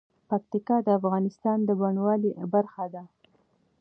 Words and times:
پکتیکا 0.29 0.77
د 0.83 0.87
افغانستان 0.99 1.57
د 1.65 1.69
بڼوالۍ 1.79 2.31
برخه 2.53 2.85
ده. 2.93 3.03